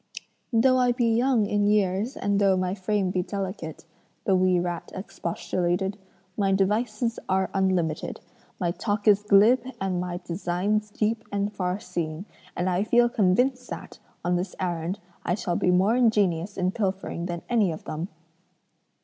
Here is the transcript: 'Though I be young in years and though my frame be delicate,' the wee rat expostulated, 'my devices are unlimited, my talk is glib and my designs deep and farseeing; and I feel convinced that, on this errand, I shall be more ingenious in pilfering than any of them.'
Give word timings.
'Though 0.51 0.79
I 0.79 0.93
be 0.93 1.05
young 1.15 1.45
in 1.45 1.67
years 1.67 2.17
and 2.17 2.39
though 2.39 2.57
my 2.57 2.73
frame 2.73 3.11
be 3.11 3.21
delicate,' 3.21 3.85
the 4.25 4.35
wee 4.35 4.59
rat 4.59 4.91
expostulated, 4.95 5.95
'my 6.35 6.53
devices 6.53 7.19
are 7.29 7.51
unlimited, 7.53 8.19
my 8.59 8.71
talk 8.71 9.07
is 9.07 9.21
glib 9.21 9.63
and 9.79 10.01
my 10.01 10.17
designs 10.25 10.89
deep 10.89 11.23
and 11.31 11.53
farseeing; 11.53 12.25
and 12.57 12.67
I 12.67 12.83
feel 12.83 13.09
convinced 13.09 13.69
that, 13.69 13.99
on 14.25 14.37
this 14.37 14.55
errand, 14.59 14.97
I 15.23 15.35
shall 15.35 15.55
be 15.55 15.69
more 15.69 15.95
ingenious 15.95 16.57
in 16.57 16.71
pilfering 16.71 17.27
than 17.27 17.43
any 17.47 17.71
of 17.71 17.83
them.' 17.83 18.07